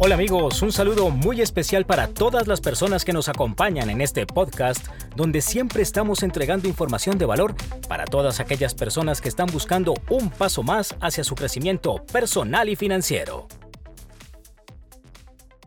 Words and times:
Hola 0.00 0.14
amigos, 0.14 0.62
un 0.62 0.72
saludo 0.72 1.10
muy 1.10 1.40
especial 1.42 1.84
para 1.84 2.08
todas 2.08 2.46
las 2.46 2.60
personas 2.60 3.04
que 3.04 3.12
nos 3.12 3.28
acompañan 3.28 3.90
en 3.90 4.00
este 4.00 4.26
podcast, 4.26 4.86
donde 5.14 5.40
siempre 5.42 5.82
estamos 5.82 6.22
entregando 6.22 6.66
información 6.66 7.18
de 7.18 7.26
valor 7.26 7.54
para 7.88 8.04
todas 8.04 8.40
aquellas 8.40 8.74
personas 8.74 9.20
que 9.20 9.28
están 9.28 9.48
buscando 9.52 9.94
un 10.08 10.30
paso 10.30 10.62
más 10.62 10.96
hacia 11.00 11.24
su 11.24 11.34
crecimiento 11.34 11.96
personal 12.12 12.68
y 12.68 12.76
financiero. 12.76 13.48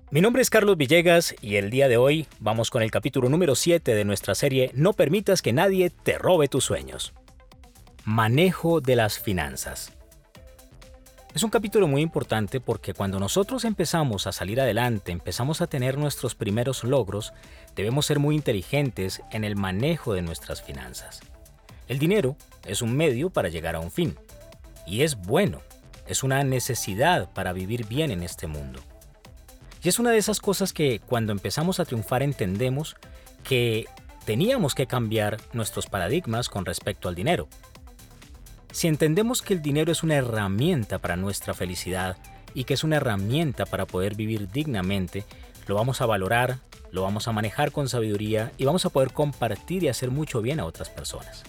Mi 0.10 0.22
nombre 0.22 0.42
es 0.42 0.50
Carlos 0.50 0.76
Villegas 0.76 1.36
y 1.42 1.58
el 1.58 1.70
día 1.70 1.88
de 1.88 1.98
hoy 1.98 2.26
vamos 2.40 2.70
con 2.70 2.82
el 2.82 2.90
capítulo 2.90 3.30
número 3.30 3.56
7 3.56 3.94
de 3.94 4.06
nuestra 4.06 4.34
serie 4.34 4.72
No 4.74 4.94
permitas 4.94 5.42
que 5.42 5.54
nadie 5.54 5.90
te 5.90 6.18
robe 6.18 6.48
tus 6.48 6.64
sueños. 6.64 7.14
Manejo 8.06 8.82
de 8.82 8.96
las 8.96 9.20
finanzas. 9.20 9.92
Es 11.36 11.44
un 11.44 11.52
capítulo 11.52 11.88
muy 11.88 12.02
importante 12.02 12.60
porque 12.60 12.96
cuando 12.96 13.20
nosotros 13.20 13.64
empezamos 13.64 14.26
a 14.26 14.32
salir 14.32 14.60
adelante, 14.60 15.12
empezamos 15.12 15.62
a 15.62 15.68
tener 15.68 16.00
nuestros 16.00 16.34
primeros 16.34 16.84
logros, 16.84 17.32
debemos 17.76 18.08
ser 18.08 18.18
muy 18.18 18.34
inteligentes 18.34 19.22
en 19.30 19.44
el 19.44 19.56
manejo 19.56 20.16
de 20.16 20.24
nuestras 20.24 20.64
finanzas. 20.64 21.22
El 21.88 22.00
dinero 22.00 22.36
es 22.66 22.82
un 22.82 22.98
medio 22.98 23.30
para 23.30 23.50
llegar 23.50 23.76
a 23.76 23.80
un 23.80 23.92
fin. 23.92 24.18
Y 24.88 25.04
es 25.04 25.16
bueno, 25.16 25.62
es 26.08 26.24
una 26.24 26.44
necesidad 26.44 27.32
para 27.34 27.54
vivir 27.54 27.86
bien 27.86 28.10
en 28.10 28.24
este 28.24 28.48
mundo. 28.48 28.80
Y 29.84 29.90
es 29.90 30.00
una 30.00 30.10
de 30.10 30.18
esas 30.18 30.40
cosas 30.40 30.74
que 30.74 31.00
cuando 31.00 31.34
empezamos 31.34 31.80
a 31.80 31.86
triunfar 31.86 32.24
entendemos 32.24 32.96
que 33.44 33.86
teníamos 34.26 34.74
que 34.74 34.88
cambiar 34.88 35.38
nuestros 35.54 35.86
paradigmas 35.86 36.50
con 36.50 36.66
respecto 36.66 37.08
al 37.08 37.16
dinero. 37.16 37.48
Si 38.72 38.88
entendemos 38.88 39.42
que 39.42 39.54
el 39.54 39.62
dinero 39.62 39.92
es 39.92 40.02
una 40.02 40.16
herramienta 40.16 41.00
para 41.00 41.18
nuestra 41.18 41.54
felicidad 41.54 42.18
y 42.54 42.64
que 42.64 42.74
es 42.74 42.84
una 42.84 42.98
herramienta 42.98 43.66
para 43.66 43.86
poder 43.86 44.16
vivir 44.16 44.50
dignamente, 44.50 45.26
lo 45.68 45.76
vamos 45.76 46.02
a 46.02 46.06
valorar, 46.06 46.58
lo 46.92 47.04
vamos 47.04 47.28
a 47.28 47.34
manejar 47.34 47.72
con 47.72 47.90
sabiduría 47.90 48.52
y 48.58 48.66
vamos 48.66 48.86
a 48.86 48.90
poder 48.90 49.12
compartir 49.12 49.84
y 49.84 49.90
hacer 49.90 50.10
mucho 50.10 50.42
bien 50.42 50.60
a 50.60 50.66
otras 50.66 50.90
personas. 50.90 51.44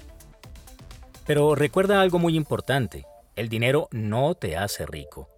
Pero 1.25 1.55
recuerda 1.55 2.01
algo 2.01 2.19
muy 2.19 2.37
importante, 2.37 3.07
el 3.37 3.49
dinero 3.49 3.89
no 3.93 4.35
te 4.35 4.57
hace 4.57 4.85
rico. 4.85 5.29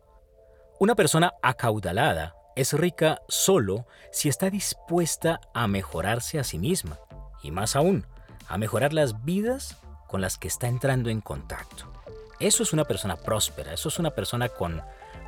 Una 0.81 0.95
persona 0.95 1.35
acaudalada 1.43 2.35
es 2.57 2.73
rica 2.73 3.21
solo 3.29 3.87
si 4.11 4.29
está 4.29 4.49
dispuesta 4.49 5.41
a 5.53 5.67
mejorarse 5.67 6.39
a 6.39 6.45
sí 6.45 6.59
misma 6.59 6.99
y 7.43 7.51
más 7.51 7.77
aún, 7.77 8.07
a 8.49 8.57
mejorar 8.57 8.95
las 8.95 9.25
vidas 9.25 9.77
con 10.15 10.21
las 10.21 10.39
que 10.39 10.47
está 10.47 10.69
entrando 10.69 11.11
en 11.11 11.21
contacto. 11.21 11.93
Eso 12.39 12.63
es 12.63 12.73
una 12.73 12.85
persona 12.85 13.17
próspera, 13.17 13.75
eso 13.75 13.89
es 13.89 13.99
una 13.99 14.11
persona 14.11 14.49
con, 14.49 14.81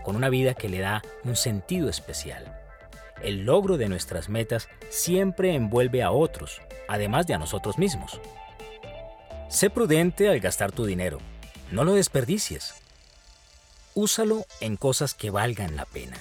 con 0.05 0.15
una 0.15 0.29
vida 0.29 0.55
que 0.55 0.69
le 0.69 0.79
da 0.79 1.03
un 1.25 1.34
sentido 1.34 1.89
especial. 1.89 2.56
El 3.20 3.47
logro 3.47 3.79
de 3.79 3.89
nuestras 3.89 4.29
metas 4.29 4.69
siempre 4.89 5.57
envuelve 5.57 6.05
a 6.05 6.12
otros, 6.12 6.61
además 6.87 7.27
de 7.27 7.34
a 7.34 7.39
nosotros 7.39 7.79
mismos. 7.79 8.20
Sé 9.48 9.70
prudente 9.70 10.29
al 10.29 10.39
gastar 10.39 10.70
tu 10.70 10.87
dinero, 10.87 11.19
no 11.73 11.83
lo 11.83 11.95
desperdicies. 11.95 12.73
Úsalo 13.95 14.47
en 14.61 14.77
cosas 14.77 15.14
que 15.14 15.31
valgan 15.31 15.75
la 15.75 15.87
pena. 15.87 16.17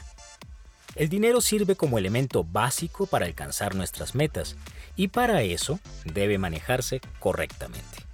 El 0.95 1.09
dinero 1.09 1.39
sirve 1.39 1.75
como 1.75 1.99
elemento 1.99 2.43
básico 2.43 3.05
para 3.05 3.27
alcanzar 3.27 3.75
nuestras 3.75 4.15
metas 4.15 4.55
y 4.95 5.09
para 5.09 5.43
eso 5.43 5.79
debe 6.03 6.39
manejarse 6.39 6.99
correctamente. 7.19 8.04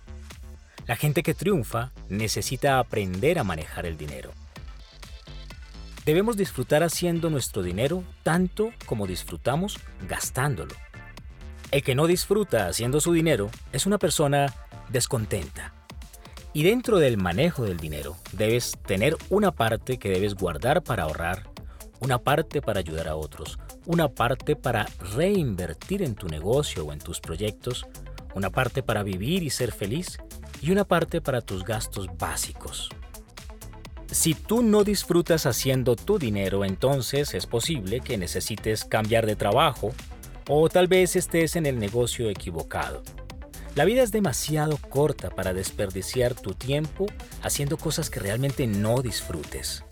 La 0.92 0.98
gente 0.98 1.24
que 1.24 1.34
triunfa 1.34 1.94
necesita 2.10 2.78
aprender 2.78 3.40
a 3.40 3.46
manejar 3.46 3.86
el 3.86 3.96
dinero. 3.96 4.32
Debemos 6.06 6.36
disfrutar 6.36 6.84
haciendo 6.84 7.30
nuestro 7.30 7.64
dinero 7.64 8.04
tanto 8.24 8.74
como 8.88 9.08
disfrutamos 9.08 9.80
gastándolo. 10.10 10.76
El 11.72 11.82
que 11.82 11.96
no 11.96 12.08
disfruta 12.08 12.68
haciendo 12.68 13.00
su 13.00 13.14
dinero 13.14 13.50
es 13.72 13.86
una 13.86 14.00
persona 14.00 14.54
descontenta. 14.90 15.74
Y 16.52 16.64
dentro 16.64 17.00
del 17.00 17.16
manejo 17.16 17.64
del 17.64 17.78
dinero 17.78 18.18
debes 18.34 18.74
tener 18.86 19.16
una 19.30 19.54
parte 19.54 19.98
que 19.98 20.10
debes 20.10 20.36
guardar 20.36 20.84
para 20.84 21.04
ahorrar, 21.04 21.44
una 22.02 22.18
parte 22.18 22.62
para 22.62 22.82
ayudar 22.82 23.08
a 23.08 23.16
otros, 23.16 23.60
una 23.86 24.10
parte 24.10 24.58
para 24.58 24.88
reinvertir 25.16 26.04
en 26.04 26.16
tu 26.16 26.28
negocio 26.28 26.86
o 26.86 26.92
en 26.92 27.00
tus 27.00 27.22
proyectos, 27.22 27.88
una 28.36 28.50
parte 28.50 28.84
para 28.84 29.04
vivir 29.04 29.42
y 29.42 29.52
ser 29.52 29.72
feliz 29.72 30.20
y 30.62 30.72
una 30.72 30.86
parte 30.86 31.22
para 31.22 31.42
tus 31.42 31.64
gastos 31.64 32.08
básicos. 32.18 32.90
Si 34.12 34.34
tú 34.36 34.62
no 34.62 34.84
disfrutas 34.84 35.46
haciendo 35.46 35.96
tu 35.96 36.20
dinero, 36.20 36.66
entonces 36.66 37.34
es 37.34 37.46
posible 37.46 38.02
que 38.02 38.18
necesites 38.18 38.84
cambiar 38.86 39.26
de 39.26 39.36
trabajo 39.36 39.94
o 40.50 40.68
tal 40.70 40.88
vez 40.88 41.16
estés 41.16 41.56
en 41.56 41.66
el 41.66 41.80
negocio 41.80 42.30
equivocado. 42.30 43.04
La 43.74 43.86
vida 43.86 44.04
es 44.04 44.12
demasiado 44.12 44.78
corta 44.78 45.30
para 45.30 45.54
desperdiciar 45.54 46.36
tu 46.36 46.54
tiempo 46.54 47.06
haciendo 47.42 47.78
cosas 47.78 48.10
que 48.10 48.20
realmente 48.20 48.68
no 48.68 49.02
disfrutes. 49.02 49.86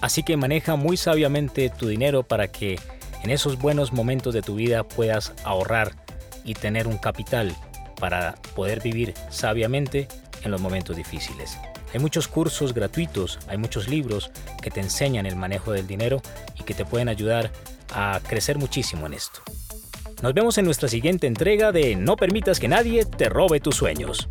Así 0.00 0.22
que 0.22 0.38
maneja 0.38 0.74
muy 0.76 0.96
sabiamente 0.96 1.68
tu 1.68 1.88
dinero 1.88 2.22
para 2.22 2.48
que 2.48 2.80
en 3.22 3.30
esos 3.30 3.58
buenos 3.58 3.92
momentos 3.92 4.32
de 4.32 4.40
tu 4.40 4.54
vida 4.54 4.82
puedas 4.82 5.34
ahorrar 5.44 5.94
y 6.42 6.54
tener 6.54 6.88
un 6.88 6.96
capital 6.96 7.54
para 8.02 8.34
poder 8.56 8.82
vivir 8.82 9.14
sabiamente 9.30 10.08
en 10.42 10.50
los 10.50 10.60
momentos 10.60 10.96
difíciles. 10.96 11.56
Hay 11.94 12.00
muchos 12.00 12.26
cursos 12.26 12.74
gratuitos, 12.74 13.38
hay 13.46 13.58
muchos 13.58 13.88
libros 13.88 14.32
que 14.60 14.72
te 14.72 14.80
enseñan 14.80 15.24
el 15.24 15.36
manejo 15.36 15.70
del 15.70 15.86
dinero 15.86 16.20
y 16.58 16.64
que 16.64 16.74
te 16.74 16.84
pueden 16.84 17.08
ayudar 17.08 17.52
a 17.94 18.18
crecer 18.26 18.58
muchísimo 18.58 19.06
en 19.06 19.14
esto. 19.14 19.40
Nos 20.20 20.34
vemos 20.34 20.58
en 20.58 20.64
nuestra 20.64 20.88
siguiente 20.88 21.28
entrega 21.28 21.70
de 21.70 21.94
No 21.94 22.16
permitas 22.16 22.58
que 22.58 22.66
nadie 22.66 23.04
te 23.04 23.28
robe 23.28 23.60
tus 23.60 23.76
sueños. 23.76 24.26